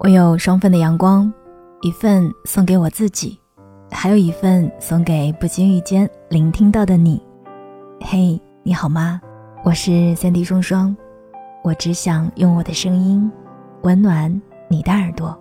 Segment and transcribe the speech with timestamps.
[0.00, 1.30] 我有双份的阳光，
[1.80, 3.36] 一份送给我自己，
[3.90, 7.20] 还有一份送给不经意间聆听到的你。
[8.02, 9.20] 嘿，你好吗？
[9.64, 10.96] 我是三 D 双双，
[11.64, 13.28] 我只想用我的声音
[13.82, 15.36] 温暖你的耳朵。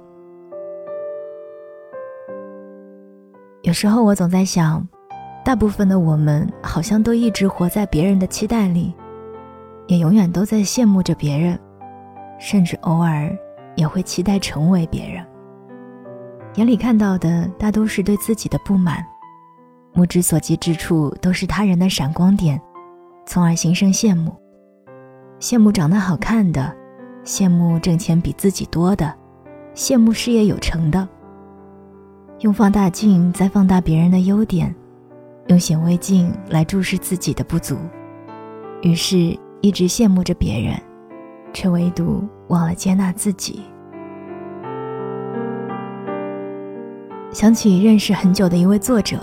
[3.61, 4.83] 有时候我总在想，
[5.45, 8.91] 大部分的我们好像都一直活在别人的期待里，
[9.85, 11.59] 也永远都在羡慕着别人，
[12.39, 13.31] 甚至偶尔。
[13.77, 15.25] 也会期待成为别人，
[16.55, 19.01] 眼里看到的大都是对自己的不满，
[19.93, 22.59] 目之所及之处都是他人的闪光点，
[23.25, 24.35] 从而心生羡慕。
[25.39, 26.75] 羡慕长得好看的，
[27.23, 29.13] 羡慕挣钱比自己多的，
[29.75, 31.07] 羡慕事业有成的。
[32.39, 34.73] 用放大镜再放大别人的优点，
[35.47, 37.77] 用显微镜来注视自己的不足，
[38.81, 40.75] 于是一直羡慕着别人。
[41.53, 43.63] 却唯独忘了接纳自己。
[47.31, 49.19] 想起认识很久的一位作者，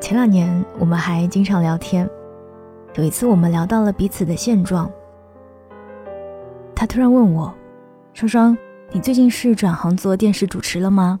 [0.00, 2.08] 前两年我们还经常聊天。
[2.94, 4.90] 有一次我们聊到了彼此的现状，
[6.74, 7.52] 他突然问我
[8.14, 8.56] ：“双双，
[8.92, 11.18] 你最近是转行做电视主持了吗？”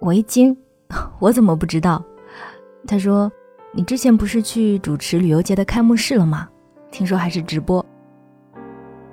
[0.00, 0.54] 我一惊
[1.20, 2.04] ：“我怎么不知道？”
[2.86, 3.32] 他说
[3.72, 6.48] ：“你之前不是去主持旅游节的开幕式了吗？
[6.90, 7.84] 听说还是直播。”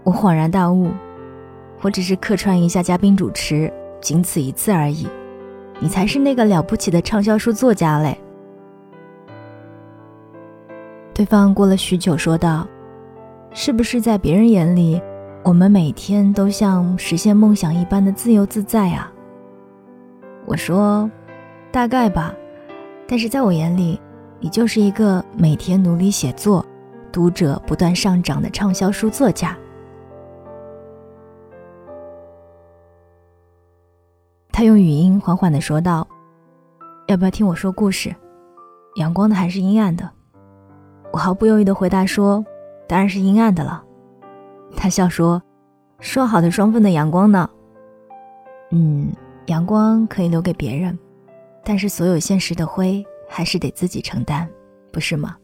[0.03, 0.89] 我恍然大悟，
[1.81, 3.71] 我只是客串一下嘉宾主持，
[4.01, 5.07] 仅此一次而已。
[5.79, 8.17] 你才是那个了不起的畅销书作家嘞！
[11.13, 12.67] 对方过了许久说道
[13.53, 15.01] ：“是不是在别人眼里，
[15.43, 19.11] 我们每天都像实现梦想一般的自由自在啊？”
[20.45, 21.09] 我说
[21.71, 22.33] ：“大概吧，
[23.07, 23.99] 但是在我眼里，
[24.39, 26.65] 你就是一个每天努力写作、
[27.11, 29.55] 读者不断上涨的畅销书作家。”
[34.61, 36.07] 他用语音缓缓地说道
[37.09, 38.15] ：“要不要听我说故事？
[38.93, 40.07] 阳光的还是阴暗的？”
[41.11, 42.45] 我毫不犹豫地回答说
[42.87, 43.83] ：“当然是阴暗的了。”
[44.77, 45.41] 他笑说
[45.99, 47.49] ：“说好的双份的阳光呢？”
[48.69, 49.11] 嗯，
[49.47, 50.95] 阳光可以留给别人，
[51.63, 54.47] 但是所有现实的灰还是得自己承担，
[54.91, 55.35] 不是吗？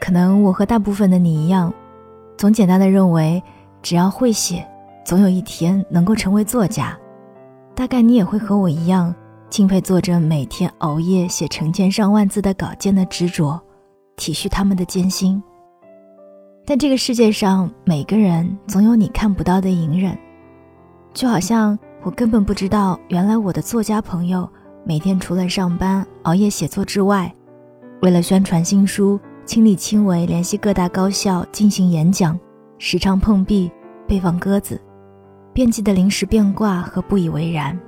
[0.00, 1.70] 可能我和大部分的你一样，
[2.38, 3.42] 总简单的认为。
[3.82, 4.69] 只要会写，
[5.10, 6.96] 总有一天能够成为作家。
[7.74, 9.12] 大概你也会和我一样，
[9.48, 13.60] 敬佩作者每天熬夜写成千上万字的稿件的执着，
[14.14, 15.42] 体恤他们的艰辛。
[16.64, 20.16] 但这个世界上，每个人总有你看不到的隐忍，
[21.12, 24.48] 就好像我根本不知道，原来我的作家朋友
[24.84, 27.34] 每天除了上班熬夜写作之外，
[28.02, 32.38] 为了宣传新书，亲力亲为联系各大高校进行演讲。
[32.78, 33.68] 时常碰壁，
[34.06, 34.80] 被放鸽子，
[35.60, 37.78] 惦记的临时变卦和不以为然。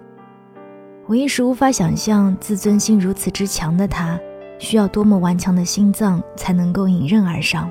[1.07, 4.21] 我一时无法想象，自尊心如此之强的他，
[4.59, 7.71] 需要多么顽强的心脏才能够迎刃而上。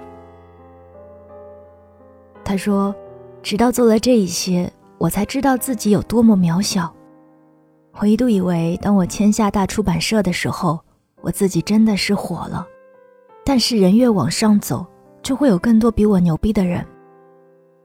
[2.43, 2.95] 他说
[3.43, 6.91] ：“直到做了这一些，我才知道自己有多么渺小。
[7.99, 10.79] 我一度以为，当我签下大出版社的时候，
[11.21, 12.65] 我自己真的是火了。
[13.45, 14.83] 但是人越往上走，
[15.21, 16.83] 就会有更多比我牛逼的人。”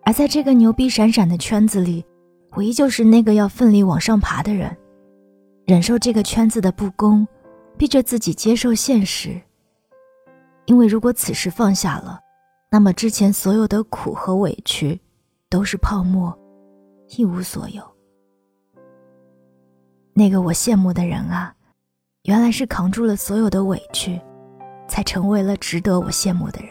[0.06, 2.06] 而在这个牛逼闪闪的圈子里，
[2.52, 4.74] 我依旧是那个要奋力往上爬的人，
[5.66, 7.26] 忍受这个圈子的不公，
[7.76, 9.40] 逼着自己接受现实。
[10.66, 12.20] 因为如果此时放下了，
[12.70, 15.00] 那么之前所有的苦和委屈，
[15.50, 16.32] 都是泡沫，
[17.16, 17.82] 一无所有。
[20.14, 21.52] 那个我羡慕的人啊，
[22.22, 24.20] 原来是扛住了所有的委屈，
[24.86, 26.70] 才成为了值得我羡慕的人。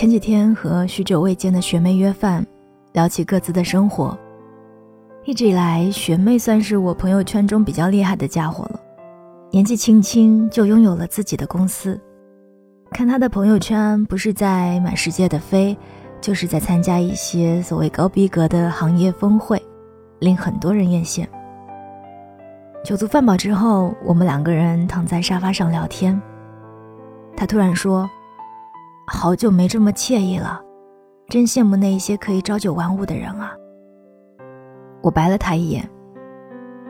[0.00, 2.42] 前几天和许久未见的学妹约饭，
[2.94, 4.18] 聊起各自的生活。
[5.26, 8.80] 一直以来，学妹算是我朋友圈中比较厉害的家伙了，
[9.50, 12.00] 年纪轻轻就拥有了自己的公司。
[12.92, 15.76] 看她的朋友圈，不是在满世界的飞，
[16.18, 19.62] 就是在参加一些所谓高逼格的行业峰会，
[20.18, 21.26] 令很多人艳羡。
[22.82, 26.18] 酒足饭饱之后，我们两个人躺在沙发上聊天，
[27.36, 28.08] 她突然说。
[29.12, 30.62] 好久没这么惬意了，
[31.26, 33.52] 真羡慕那一些可以朝九晚五的人啊！
[35.02, 35.86] 我白了他一眼，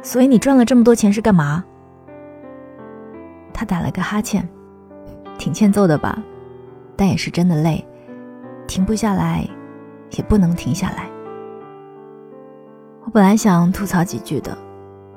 [0.02, 1.64] 所以你赚了这么多钱是干嘛？
[3.54, 4.46] 他打了个哈欠，
[5.38, 6.22] 挺欠揍的吧？
[6.94, 7.82] 但也是真的累，
[8.66, 9.48] 停不下来，
[10.10, 11.08] 也不能停下来。
[13.06, 14.56] 我本来想吐槽几句的，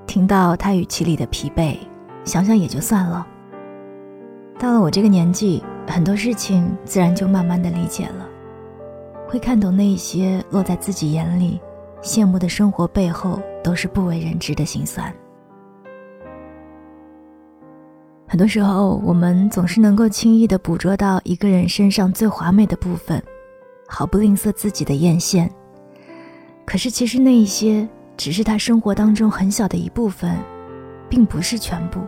[0.07, 1.77] 听到他语气里的疲惫，
[2.23, 3.27] 想想也就算了。
[4.57, 8.27] 到了我这个年纪，很多事情自然就慢慢的理解了，
[9.27, 11.61] 会看懂那一些落在自己眼里
[12.01, 15.13] 羡慕的生活背后，都是不为人知的心酸。
[18.27, 23.21] 很多时候，我们总是能够轻易的捕捉到一个人身上最华美的部分，
[23.87, 25.47] 毫不吝啬自己的艳羡。
[26.65, 27.87] 可是，其实那一些
[28.17, 30.35] 只是他生活当中很小的一部分，
[31.07, 31.99] 并不是全部。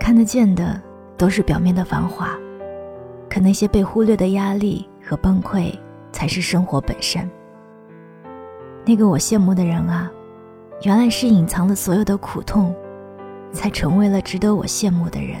[0.00, 0.80] 看得见的
[1.16, 2.30] 都是表面的繁华，
[3.28, 5.72] 可那些被忽略的压力和崩溃，
[6.12, 7.28] 才是生活本身。
[8.84, 10.10] 那个我羡慕的人啊，
[10.82, 12.74] 原来是隐藏了所有的苦痛。
[13.52, 15.40] 才成为了值得我羡慕的人。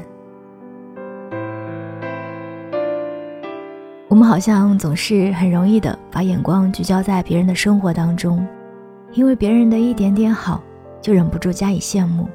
[4.08, 8.46] 我们好像总是很容易的把眼光聚焦在别人的生活当中，
[9.12, 10.62] 因为别人的一点点好，
[11.02, 12.26] 就忍不住加以羡慕，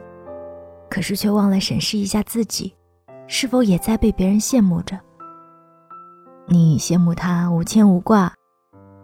[0.87, 2.73] 可是却忘了审视一下自己，
[3.33, 4.99] 是否也在被别人羡慕着。
[6.47, 8.33] 你羡慕他无牵无挂，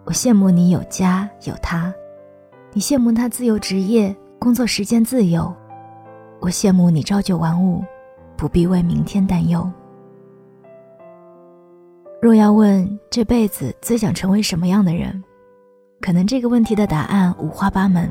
[0.04, 1.90] 我羡慕你有家有他；
[2.74, 5.50] 你羡慕他自由职业，工作时间自由。
[6.40, 7.82] 我羡慕你朝九晚五，
[8.36, 9.66] 不必为明天担忧。
[12.20, 15.24] 若要问这辈子最想成为什么样的人，
[16.02, 18.10] 可能这个问题的答案五花八门，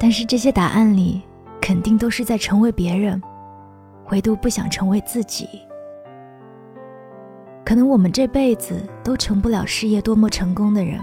[0.00, 1.22] 但是这些答案里
[1.60, 3.22] 肯定都是在成为别人，
[4.10, 5.48] 唯独不想成为自己。
[7.64, 11.00] 可能我们这辈子都成不了事业多么成功的人，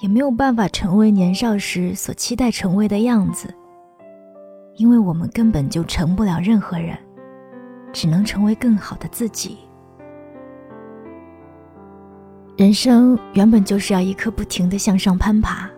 [0.00, 3.52] 也没有办法成为年少时所期待成为的样子。
[4.76, 6.96] 因为我们根本就成不了任何人，
[7.92, 9.58] 只能成为更好的自己。
[12.56, 15.68] 人生原本就是要一刻不停的向上攀爬，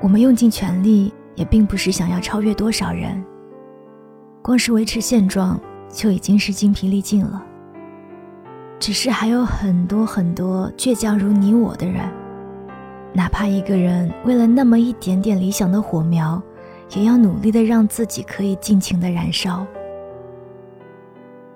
[0.00, 3.24] 我们用尽全力，也并不是想要超越多少人。
[4.46, 5.60] 光是维持现状，
[5.90, 7.44] 就已经是精疲力尽了。
[8.78, 12.08] 只是还有很多很多倔强如你我的人，
[13.12, 16.40] 哪怕一个人为了那么一点点理想的火苗。
[16.94, 19.66] 也要努力的让自己可以尽情的燃烧。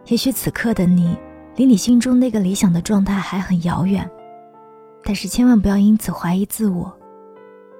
[0.06, 1.16] 也许此刻的你，
[1.54, 4.10] 离你心中那个理想的状态还很遥远，
[5.04, 6.92] 但是千万不要因此怀疑自我，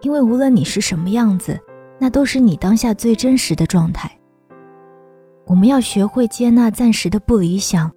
[0.03, 1.59] 因为无论你是什么样子，
[1.99, 4.09] 那都是你当下最真实的状态。
[5.51, 7.91] 我们要学会接纳暂时的不理想，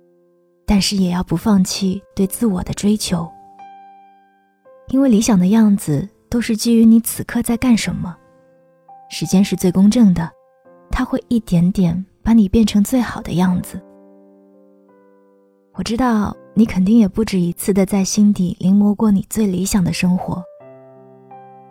[0.66, 3.32] 但是也要不放弃对自我的追求，
[4.88, 8.18] 因为理想的样子都是基于你此刻在干什么。
[9.08, 10.28] 时间是最公正的，
[10.90, 13.80] 它会一点点把你变成最好的样子。
[15.74, 20.42] 我知道你肯定也不止一次的在心底临摹过你最理想的生活，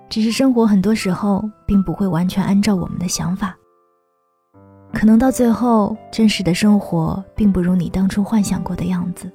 [0.09, 3.57] 只是生活很多时候并不会完全按照我们的想法，
[4.93, 9.31] 可能到最后真实的生活并不如你当初幻想过的样子。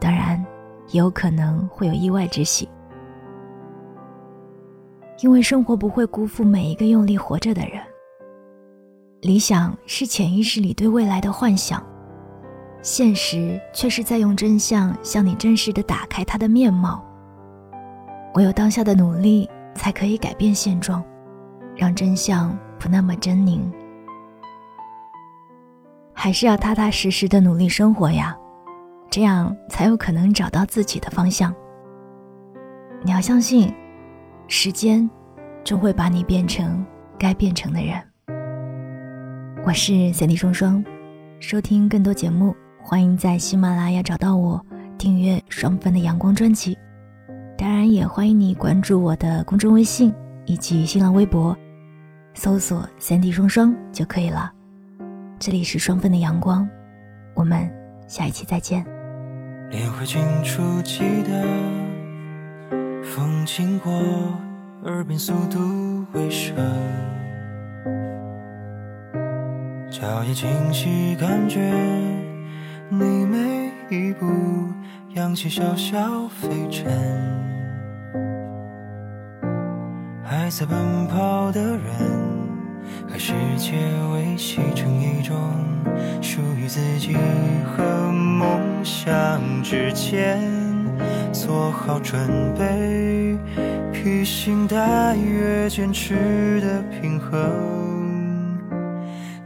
[0.00, 0.42] 当然，
[0.90, 2.68] 也有可能会有意外之喜。
[5.20, 7.80] 因为生活不会辜负每一个用力活着的人。
[9.22, 11.82] 理想是潜意识里对未来的幻想，
[12.82, 17.02] 现实却是在用真相向你真实的打开它的面貌。
[18.34, 21.02] 唯有当下的努力，才可以改变现状，
[21.74, 23.60] 让真相不那么狰狞。
[26.26, 28.36] 还是要踏踏实实的努力生活呀，
[29.08, 31.54] 这样才有可能找到自己的方向。
[33.04, 33.72] 你要相信。
[34.48, 35.08] 时间，
[35.62, 36.84] 终会把你变成
[37.16, 37.94] 该变成的人。
[39.64, 40.84] 我是三 D 双双，
[41.38, 44.60] 收听更多节目，欢迎在喜马拉雅找到我，
[44.98, 46.76] 订阅双份的阳光专辑。
[47.56, 50.12] 当然，也欢迎你关注我的公众微信
[50.44, 51.56] 以及新浪微博，
[52.34, 54.54] 搜索三 D 双双就可以了。
[55.38, 56.66] 这里是双份的阳光，
[57.34, 57.70] 我们
[58.08, 58.84] 下一期再见。
[63.04, 63.92] 风经过
[64.84, 66.56] 耳边，速度回声，
[69.90, 71.60] 脚也清晰，感觉
[72.88, 74.26] 你每一步
[75.14, 76.86] 扬起小小飞尘。
[80.24, 81.84] 还在奔跑的人，
[83.08, 83.72] 和世界
[84.12, 85.36] 维系成一种
[86.20, 87.16] 属于自己
[87.64, 90.40] 和梦想之间。
[91.32, 92.18] 做好准
[92.58, 93.38] 备，
[93.92, 98.58] 披星戴月，坚持的平衡，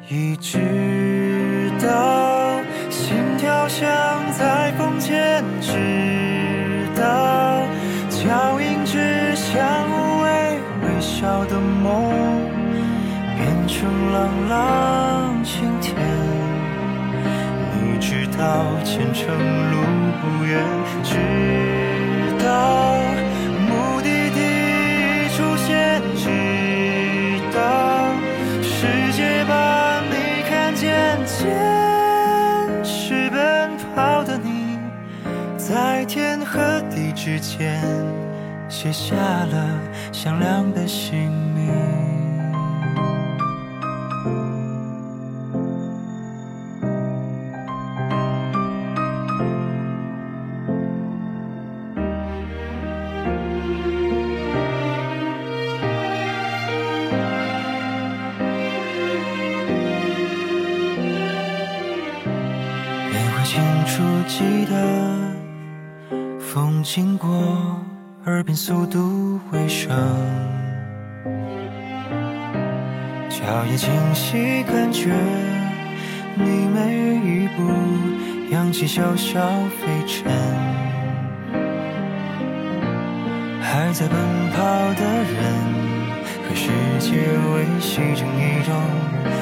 [0.09, 3.89] 一直到心跳响
[4.33, 7.63] 在风间，直到
[8.09, 12.13] 脚印指向无畏微笑的梦，
[13.71, 15.95] 成朗朗晴天。
[18.41, 19.29] 到前程
[19.71, 19.77] 路
[20.23, 20.65] 不远，
[21.05, 21.15] 直
[22.43, 22.97] 到
[23.69, 26.25] 目的地出现，直
[27.55, 27.59] 到
[28.63, 31.19] 世界把你看见。
[31.27, 34.79] 坚持奔跑的你，
[35.59, 37.79] 在天和地之间
[38.71, 39.69] 写下了
[40.13, 42.20] 响亮的姓名。
[64.31, 64.79] 记得，
[66.39, 67.29] 风经过
[68.27, 69.91] 耳边，速度回声，
[73.29, 75.11] 脚也清晰感觉，
[76.37, 77.63] 你每一步
[78.53, 79.41] 扬起小小
[79.81, 80.33] 飞尘，
[83.61, 84.17] 还在奔
[84.53, 84.63] 跑
[84.95, 85.80] 的人。
[86.71, 88.73] 世界维系成一种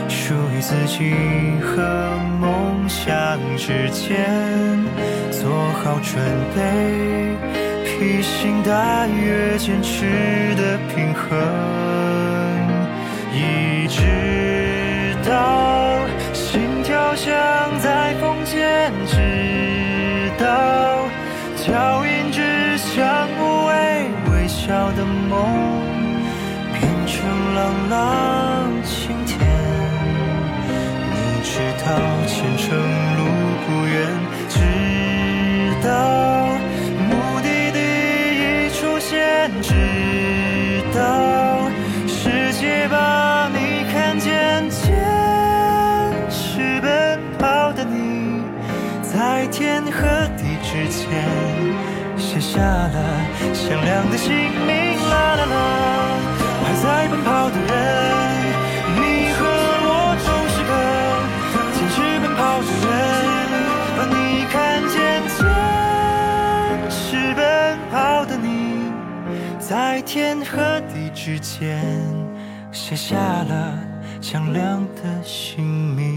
[0.09, 1.13] 属于自己
[1.61, 4.25] 和梦想之间，
[5.31, 5.51] 做
[5.83, 6.23] 好准
[6.55, 7.37] 备，
[7.85, 11.29] 披星戴月，坚持的平衡，
[13.35, 14.01] 一直
[49.59, 49.91] 天和
[50.37, 51.05] 地之间
[52.17, 52.97] 写下了
[53.53, 54.33] 响亮的姓
[54.65, 54.97] 名。
[55.11, 55.57] 啦啦啦。
[56.63, 57.67] 还在奔跑的人，
[58.95, 58.99] 你
[59.35, 59.39] 和
[59.83, 60.73] 我都是个
[61.75, 62.89] 坚持奔跑的人，
[63.97, 64.97] 把你看见。
[65.27, 66.97] 坚持
[67.35, 67.43] 奔
[67.91, 68.47] 跑的你，
[69.59, 71.83] 在天和地之间
[72.71, 73.77] 写下了
[74.21, 75.65] 响亮的姓
[75.97, 76.08] 名。